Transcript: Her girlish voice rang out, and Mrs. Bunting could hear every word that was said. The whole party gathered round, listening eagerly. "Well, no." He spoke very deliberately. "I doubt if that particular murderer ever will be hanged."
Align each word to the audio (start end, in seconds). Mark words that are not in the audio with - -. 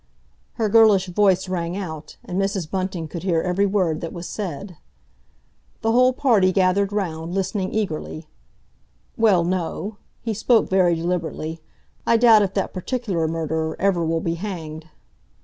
Her 0.53 0.67
girlish 0.67 1.09
voice 1.09 1.47
rang 1.47 1.77
out, 1.77 2.17
and 2.25 2.41
Mrs. 2.41 2.67
Bunting 2.67 3.07
could 3.07 3.21
hear 3.21 3.39
every 3.43 3.67
word 3.67 4.01
that 4.01 4.11
was 4.11 4.27
said. 4.27 4.77
The 5.81 5.91
whole 5.91 6.11
party 6.11 6.51
gathered 6.51 6.91
round, 6.91 7.35
listening 7.35 7.71
eagerly. 7.71 8.25
"Well, 9.15 9.43
no." 9.43 9.97
He 10.23 10.33
spoke 10.33 10.69
very 10.71 10.95
deliberately. 10.95 11.61
"I 12.03 12.17
doubt 12.17 12.41
if 12.41 12.55
that 12.55 12.73
particular 12.73 13.27
murderer 13.27 13.75
ever 13.79 14.03
will 14.03 14.21
be 14.21 14.33
hanged." 14.33 14.89